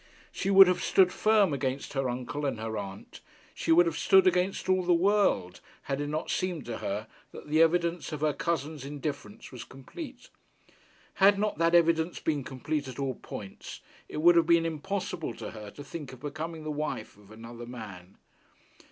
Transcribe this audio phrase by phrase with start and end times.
[0.31, 3.21] She would have stood firm against her uncle and her aunt,
[3.53, 7.49] she would have stood against all the world, had it not seemed to her that
[7.49, 10.29] the evidence of her cousin's indifference was complete.
[11.21, 15.51] Had not that evidence been complete at all points, it would have been impossible to
[15.51, 18.17] her to think of becoming the wife of another man.